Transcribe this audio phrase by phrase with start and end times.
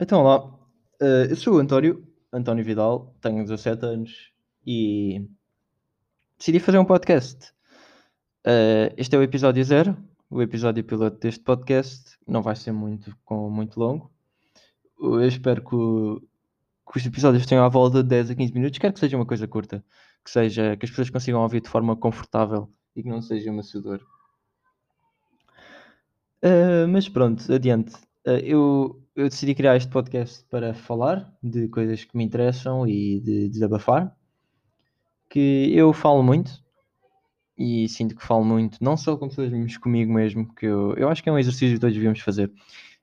[0.00, 0.58] Então, lá,
[1.00, 4.32] eh, eu sou o António, António Vidal, tenho 17 anos
[4.66, 5.28] e
[6.38, 7.52] decidi fazer um podcast.
[8.44, 9.96] Eh, este é o episódio zero,
[10.30, 12.18] o episódio piloto deste podcast.
[12.26, 14.10] Não vai ser muito, com, muito longo.
[15.00, 16.20] Eu espero que, o-
[16.90, 18.78] que os episódios tenham à volta de 10 a 15 minutos.
[18.78, 19.84] Quero que seja uma coisa curta,
[20.24, 24.00] que seja que as pessoas consigam ouvir de forma confortável e que não seja maçador.
[26.42, 27.94] Uh, mas pronto, adiante.
[28.24, 33.48] Eu, eu decidi criar este podcast para falar de coisas que me interessam e de
[33.50, 34.16] desabafar.
[35.28, 36.50] Que eu falo muito
[37.56, 41.08] e sinto que falo muito, não só com pessoas, mas comigo mesmo, que eu, eu
[41.10, 42.50] acho que é um exercício que todos devíamos fazer.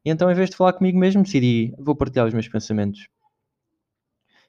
[0.03, 3.07] E então, em vez de falar comigo mesmo, decidi, vou partilhar os meus pensamentos.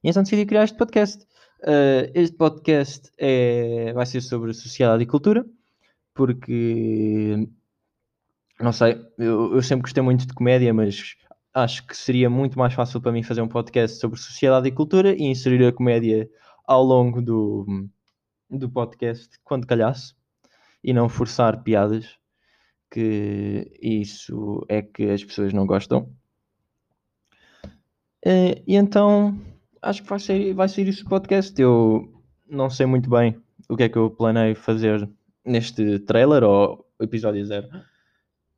[0.03, 1.25] E então decidi criar este podcast.
[1.61, 5.45] Uh, este podcast é, vai ser sobre sociedade e cultura,
[6.15, 7.47] porque
[8.59, 11.17] não sei, eu, eu sempre gostei muito de comédia, mas
[11.55, 15.15] acho que seria muito mais fácil para mim fazer um podcast sobre sociedade e cultura
[15.15, 16.29] e inserir a comédia
[16.67, 17.67] ao longo do,
[18.51, 20.15] do podcast quando calhasse
[20.83, 22.17] e não forçar piadas,
[22.91, 26.13] que isso é que as pessoas não gostam.
[28.25, 29.39] Eh, E então
[29.83, 31.61] acho que vai ser, vai ser isso o podcast.
[31.61, 35.09] Eu não sei muito bem o que é que eu planei fazer
[35.45, 37.69] neste trailer ou episódio zero.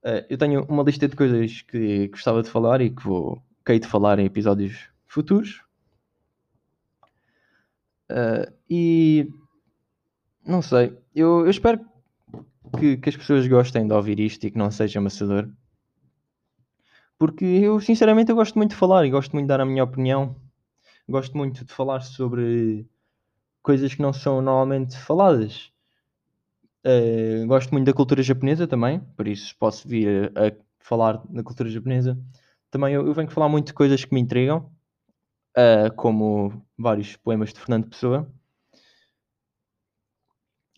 [0.05, 3.81] Eh, eu tenho uma lista de coisas que gostava de falar e que vou querer
[3.81, 5.62] de falar em episódios futuros.
[8.09, 9.29] Eh, e
[10.45, 11.81] não sei, eu, eu espero
[12.79, 15.48] que, que as pessoas gostem de ouvir isto e que não seja amassador.
[17.19, 19.85] Porque eu, sinceramente, eu gosto muito de falar e gosto muito de dar a minha
[19.85, 20.35] opinião.
[21.09, 22.89] Gosto muito de falar sobre
[23.62, 25.70] coisas que não são normalmente faladas.
[26.84, 31.42] Eh, gosto muito da cultura japonesa também, por isso posso vir a, a falar da
[31.42, 32.19] cultura japonesa.
[32.70, 34.70] Também eu, eu venho falar muito de coisas que me intrigam,
[35.56, 38.31] eh, como vários poemas de Fernando Pessoa.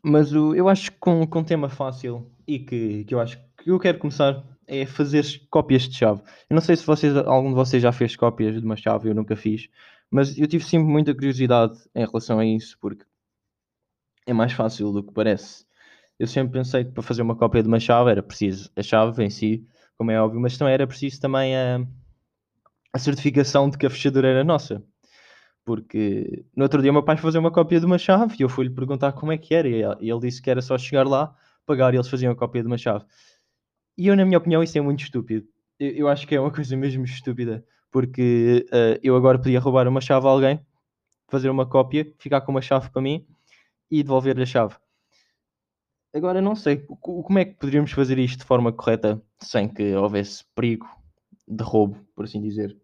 [0.03, 3.39] Mas o, eu acho que com, com um tema fácil e que, que eu acho
[3.57, 6.23] que eu quero começar é fazer cópias de chave.
[6.51, 9.15] Eu não sei se vocês, algum de vocês já fez cópias de uma chave, eu
[9.15, 9.69] nunca fiz,
[10.11, 13.05] mas eu tive sempre muita curiosidade em relação a isso, porque
[14.27, 15.65] é mais fácil do que parece.
[16.23, 19.25] Eu sempre pensei que para fazer uma cópia de uma chave era preciso a chave
[19.25, 19.67] em si,
[19.99, 21.85] como é óbvio, mas também era preciso também a,
[22.93, 24.85] a certificação de que a fechadura era nossa.
[25.65, 28.43] Porque no outro dia o meu pai foi fazer uma cópia de uma chave e
[28.45, 29.69] eu fui-lhe perguntar como é que era.
[29.69, 31.35] E ele disse que era só chegar lá,
[31.67, 33.05] pagar e eles faziam a cópia de uma chave.
[33.99, 35.45] E eu, na minha opinião, isso é muito estúpido.
[35.77, 37.65] Eu, eu acho que é uma coisa mesmo estúpida.
[37.91, 40.65] Porque uh, eu agora podia roubar uma chave a alguém,
[41.29, 43.27] fazer uma cópia, ficar com uma chave para mim
[43.91, 44.77] e devolver-lhe a chave.
[46.15, 50.45] Agora não sei como é que poderíamos fazer isto de forma correta sem que houvesse
[50.55, 50.87] perigo
[51.49, 52.77] de roubo, por assim dizer.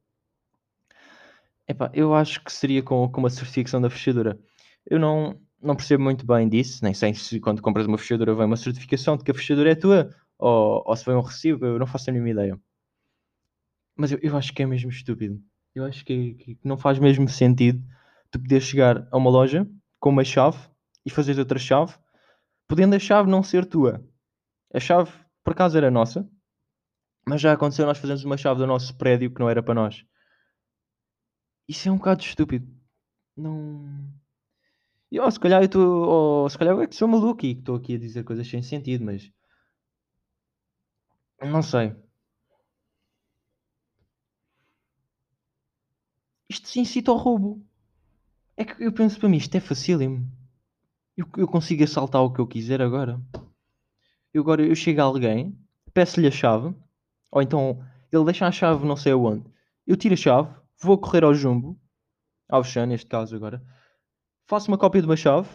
[1.66, 4.38] Epá, eu acho que seria com, com uma certificação da fechadura.
[4.86, 8.46] Eu não, não percebo muito bem disso, nem sei se quando compras uma fechadura vem
[8.46, 11.78] uma certificação de que a fechadura é tua ou, ou se vem um recibo, eu
[11.78, 12.58] não faço a mínima ideia.
[13.94, 15.38] Mas eu, eu acho que é mesmo estúpido.
[15.74, 17.84] Eu acho que, que não faz mesmo sentido
[18.30, 19.68] tu poder chegar a uma loja
[20.00, 20.58] com uma chave
[21.04, 21.94] e fazer outra chave,
[22.68, 24.04] podendo a chave não ser tua.
[24.72, 25.10] A chave,
[25.42, 26.30] por acaso, era nossa,
[27.26, 30.04] mas já aconteceu nós fazermos uma chave do nosso prédio que não era para nós.
[31.66, 32.66] Isso é um bocado estúpido.
[33.36, 33.84] Não.
[35.10, 36.44] E, oh, se calhar eu estou.
[36.44, 38.62] Oh, se calhar eu é que sou maluco e estou aqui a dizer coisas sem
[38.62, 39.30] sentido, mas.
[41.40, 41.94] Não sei.
[46.48, 47.64] Isto se incita ao roubo.
[48.56, 50.26] É que eu penso para mim, isto é facílimo.
[51.18, 53.20] Eu, eu consigo assaltar o que eu quiser agora.
[54.32, 55.58] Eu agora eu chego a alguém,
[55.92, 56.72] peço-lhe a chave,
[57.32, 59.44] ou então ele deixa a chave não sei aonde.
[59.84, 61.76] Eu tiro a chave, vou correr ao jumbo,
[62.48, 63.60] ao chão neste caso agora,
[64.46, 65.48] faço uma cópia de uma chave,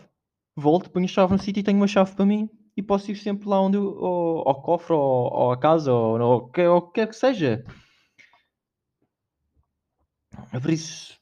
[0.53, 3.15] volto, ponho a chave no sítio e tenho uma chave para mim e posso ir
[3.15, 6.81] sempre lá onde eu, ao, ao cofre ou, ou à casa ou, ou, ou o
[6.81, 7.63] que quer que seja.
[10.51, 11.17] Por isso,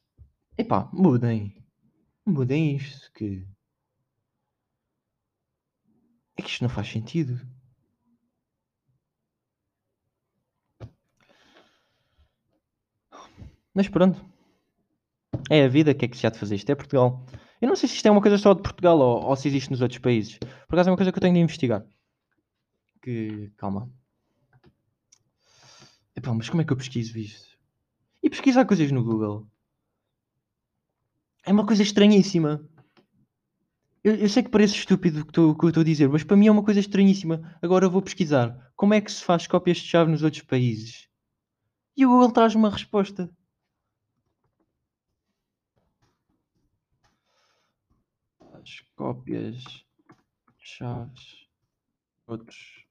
[0.57, 1.55] epá, mudem.
[2.25, 3.45] Mudem isto que.
[6.41, 7.39] É que isto não faz sentido.
[13.75, 14.19] Mas pronto.
[15.51, 16.55] É a vida, que é que se há de fazer?
[16.55, 17.23] Isto é Portugal.
[17.61, 19.69] Eu não sei se isto é uma coisa só de Portugal ou, ou se existe
[19.69, 20.39] nos outros países.
[20.39, 21.85] Por acaso é uma coisa que eu tenho de investigar.
[23.03, 23.51] Que.
[23.55, 23.87] Calma.
[26.15, 27.55] Epá, mas como é que eu pesquiso isto?
[28.23, 29.47] E pesquisar coisas no Google?
[31.45, 32.67] É uma coisa estranhíssima.
[34.03, 36.47] Eu, eu, sei que parece estúpido o que, eu estou a dizer, mas para mim
[36.47, 37.57] é uma coisa estranhíssima.
[37.61, 38.71] Agora vou pesquisar.
[38.75, 41.07] Como é que se faz cópias de chave nos outros países?
[41.95, 43.29] E o Google traz uma resposta.
[48.53, 49.85] As cópias de
[50.57, 51.47] chaves
[52.27, 52.85] outros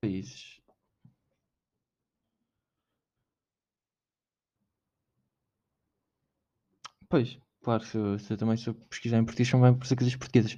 [0.00, 0.60] países.
[7.08, 9.86] Pois claro, se eu, se eu também se eu pesquisar em português, são bem por
[9.88, 10.56] coisas portuguesas.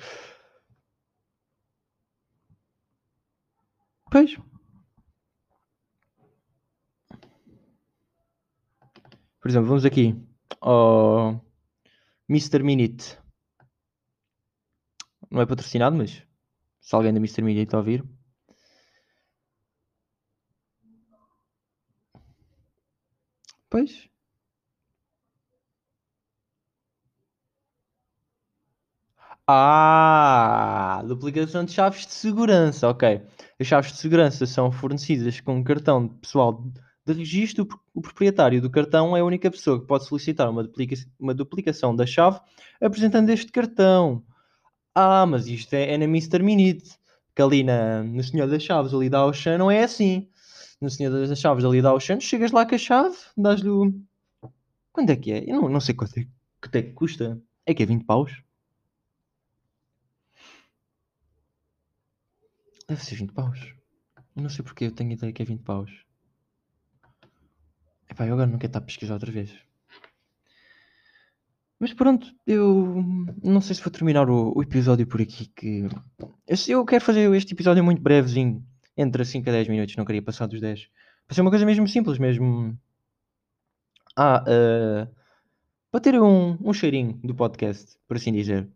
[4.11, 4.37] Pois.
[9.41, 10.15] Por exemplo, vamos aqui
[10.61, 11.41] ao
[12.29, 12.63] Mr.
[12.63, 13.19] Minute.
[15.31, 16.23] Não é patrocinado, mas
[16.81, 17.43] se alguém da Mr.
[17.43, 18.05] Minute ouvir.
[23.71, 24.12] Pois.
[29.47, 33.23] Ah, duplicação de chaves de segurança, ok.
[33.59, 36.65] As chaves de segurança são fornecidas com um cartão pessoal
[37.05, 37.69] de registro.
[37.93, 41.95] O proprietário do cartão é a única pessoa que pode solicitar uma, duplica uma duplicação
[41.95, 42.41] da chave
[42.81, 44.25] apresentando este cartão.
[44.95, 46.43] Ah, mas isto é, é na Mr.
[46.43, 46.99] Minute,
[47.35, 50.29] que ali na, no Senhor das Chaves, ali da Ocean, não é assim.
[50.81, 53.93] No Senhor das Chaves, ali da Ocean, chegas lá com a chave, dás-lhe o...
[54.93, 55.51] Quanto é que é?
[55.51, 56.27] Eu não, não sei quanto é,
[56.61, 57.41] quanto é que custa.
[57.65, 58.43] É que é 20 paus?
[62.93, 63.75] Deve ser 20 paus.
[64.37, 65.91] Não sei porque eu tenho ideia que é 20 paus.
[68.07, 69.51] Epá, eu agora não quero estar a pesquisar outra vez.
[71.81, 73.03] Mas pronto, eu
[73.43, 75.47] não sei se vou terminar o, o episódio por aqui.
[75.57, 75.89] Que
[76.47, 78.63] eu, eu, quero fazer este episódio muito brevezinho,
[78.95, 80.87] entre 5 a 10 minutos, não queria passar dos 10.
[81.27, 82.79] Para ser uma coisa mesmo simples, mesmo.
[84.15, 85.15] Ah, uh,
[85.91, 88.69] para ter um, um cheirinho do podcast, por assim dizer.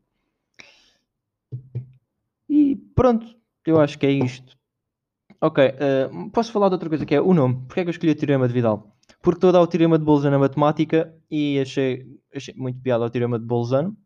[2.48, 3.36] E pronto,
[3.70, 4.56] eu acho que é isto.
[5.40, 7.66] Ok, uh, posso falar de outra coisa que é o nome.
[7.66, 8.96] Porquê é que eu escolhi o Teorema de Vidal?
[9.20, 13.04] Porque estou a dar o Teorema de Bolzano na matemática e achei, achei muito piada
[13.04, 13.96] o Teorema de Bolzano.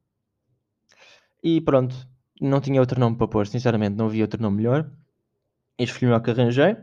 [1.43, 1.95] E pronto,
[2.41, 4.91] não tinha outro nome para pôr, sinceramente, não havia outro nome melhor.
[5.79, 6.77] Este foi o melhor que arranjei.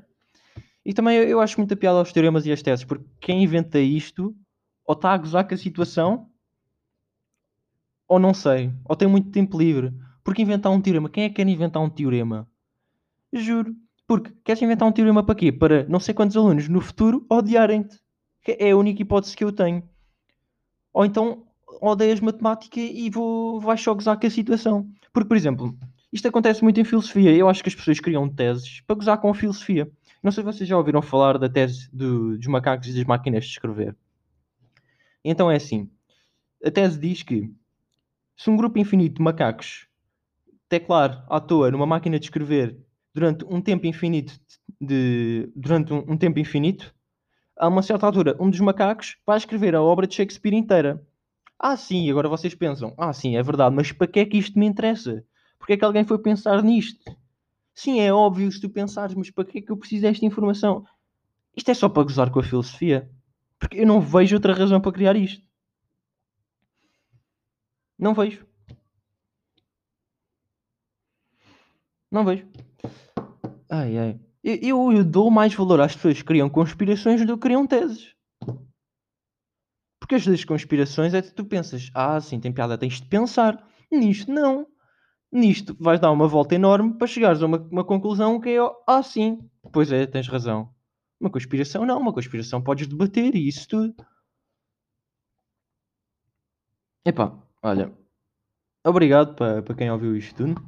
[0.86, 4.36] E também eu, acho muita piada aos teoremas e as teses, porque quem inventa isto
[4.86, 6.30] ou está a gozar com a situação
[8.08, 9.94] ou não sei, ou tem muito tempo livre.
[10.24, 12.48] Porque inventar um teorema, quem é que quer inventar um teorema?
[13.34, 13.76] Juro.
[14.08, 15.52] Porque queres inventar um teorema para quê?
[15.52, 18.00] Para não sei quantos alunos no futuro odiarem-te.
[18.48, 19.84] É a única hipótese que eu tenho.
[20.94, 21.46] Ou então
[21.82, 24.90] odeias matemática e vou, vais só gozar com a situação.
[25.12, 25.78] Porque, por exemplo,
[26.12, 27.36] isto acontece muito em filosofia.
[27.36, 29.92] Eu acho que as pessoas criam teses para gozar com a filosofia.
[30.24, 33.46] Não sei se vocês já ouviram falar da tese do, dos macacos e das máquinas
[33.46, 33.96] de escrever.
[35.24, 35.90] Então é assim.
[36.64, 37.52] A tese diz que
[38.36, 39.88] se um grupo infinito de macacos
[40.70, 42.78] teclar à toa numa máquina de escrever
[43.18, 44.40] durante um tempo infinito
[44.80, 46.94] de durante um, um, tempo infinito,
[47.58, 51.04] a uma certa altura, um dos macacos vai escrever a obra de Shakespeare inteira.
[51.58, 54.60] Ah, sim, agora vocês pensam, ah, sim, é verdade, mas para que é que isto
[54.60, 55.26] me interessa?
[55.58, 57.12] Porque é que alguém foi pensar nisto?
[57.74, 60.86] Sim, é óbvio se tu pensares, mas para que é que eu preciso desta informação?
[61.56, 63.10] Isto é só para gozar com a filosofia.
[63.60, 65.44] Porque eu não vejo outra razão para criar isto.
[67.98, 68.46] Não vejo.
[72.12, 72.46] Não vejo.
[73.78, 74.20] Ai, ai.
[74.44, 78.16] Eu, eu, dou mais valor às pessoas que criam conspirações do que criam teses.
[80.00, 83.64] Porque as das conspirações é que tu pensas, ah, sim, tem piada, tens de pensar.
[83.92, 84.66] Nisto, não.
[85.32, 88.58] Nisto, vais dar uma volta enorme para chegares a uma, uma conclusão que é,
[88.88, 90.74] ah, sim, pois é, tens razão.
[91.20, 92.00] Uma conspiração, não.
[92.00, 93.96] Uma conspiração podes debater e isso tudo.
[97.06, 97.94] Epá, olha.
[98.86, 100.62] Obrigado para, para quem ouviu isto tudo.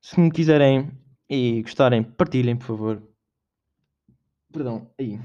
[0.00, 0.90] Se me quiserem
[1.28, 3.02] e gostarem, partilhem, por favor.
[4.50, 5.20] Perdão, aí.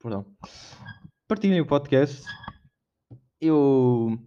[0.00, 0.24] Perdão.
[1.26, 2.24] Partilhem o podcast.
[3.40, 4.18] Eu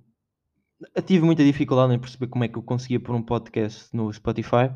[1.06, 4.70] tive muita dificuldade em perceber como é que eu conseguia pôr um podcast no Spotify,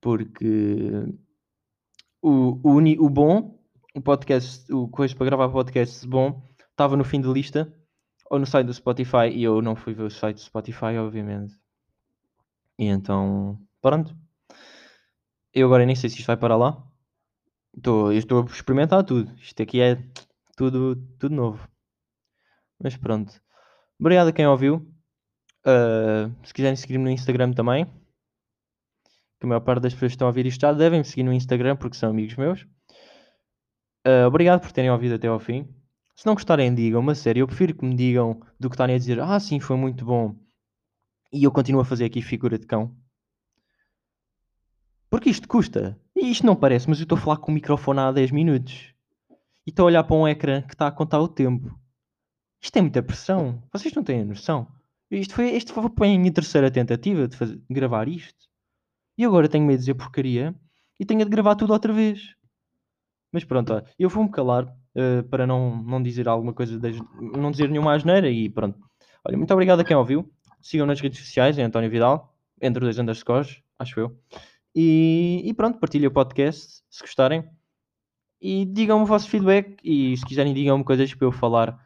[0.00, 0.90] porque
[2.20, 3.60] o, o, o bom,
[3.94, 7.72] o podcast, o coisa para gravar podcast bom, estava no fim de lista
[8.28, 11.54] ou no site do Spotify e eu não fui ver o site do Spotify, obviamente.
[12.78, 14.14] E então Pronto.
[15.52, 16.82] Eu agora nem sei se isto vai para lá.
[17.76, 19.32] Estou, estou a experimentar tudo.
[19.36, 19.96] Isto aqui é
[20.56, 21.68] tudo, tudo novo.
[22.82, 23.32] Mas pronto.
[23.98, 24.76] Obrigado a quem ouviu.
[25.66, 27.86] Uh, se quiserem seguir-me no Instagram também.
[29.38, 31.22] Que a maior parte das pessoas que estão a ouvir isto já devem me seguir
[31.22, 32.62] no Instagram porque são amigos meus.
[34.06, 35.68] Uh, obrigado por terem ouvido até ao fim.
[36.16, 37.42] Se não gostarem, digam-me a sério.
[37.42, 40.36] Eu prefiro que me digam do que estarem a dizer Ah, sim, foi muito bom.
[41.32, 42.94] E eu continuo a fazer aqui figura de cão.
[45.10, 46.00] Porque isto custa.
[46.14, 48.94] E isto não parece, mas eu estou a falar com o microfone há 10 minutos.
[49.66, 51.76] E estou a olhar para um ecrã que está a contar o tempo.
[52.62, 53.62] Isto é muita pressão.
[53.72, 54.68] Vocês não têm noção.
[55.10, 58.48] Isto foi, isto foi a minha terceira tentativa de, fazer, de gravar isto.
[59.18, 60.54] E agora tenho medo de dizer porcaria
[60.98, 62.34] e tenho de gravar tudo outra vez.
[63.32, 67.68] Mas pronto, eu vou-me calar uh, para não, não dizer alguma coisa, de, não dizer
[67.68, 68.78] nenhuma asneira e pronto.
[69.26, 70.30] Olha, muito obrigado a quem ouviu.
[70.60, 74.16] Sigam nas redes sociais, é António Vidal, entre dois underscores, acho eu.
[74.74, 77.48] E, e pronto, partilhem o podcast se gostarem.
[78.40, 81.78] E digam-me o vosso feedback e se quiserem digam-me coisas para eu falar.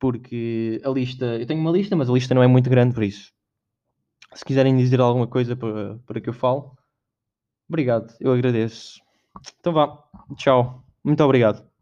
[0.00, 3.04] Porque a lista, eu tenho uma lista, mas a lista não é muito grande por
[3.04, 3.32] isso.
[4.34, 6.76] Se quiserem dizer alguma coisa para, para que eu falo,
[7.68, 9.00] obrigado, eu agradeço.
[9.60, 10.02] Então vá,
[10.36, 11.73] tchau, muito obrigado.